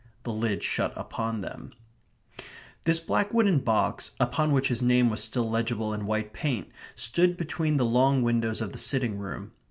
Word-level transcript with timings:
The 0.23 0.33
lid 0.33 0.63
shut 0.63 0.93
upon 0.95 1.41
the 1.41 1.49
truth. 1.51 1.73
This 2.85 2.99
black 2.99 3.31
wooden 3.31 3.59
box, 3.59 4.13
upon 4.19 4.51
which 4.51 4.69
his 4.69 4.81
name 4.81 5.11
was 5.11 5.23
still 5.23 5.47
legible 5.47 5.93
in 5.93 6.07
white 6.07 6.33
paint, 6.33 6.69
stood 6.95 7.37
between 7.37 7.77
the 7.77 7.85
long 7.85 8.23
windows 8.23 8.61
of 8.61 8.71
the 8.71 8.79
sitting 8.79 9.19
room. 9.19 9.51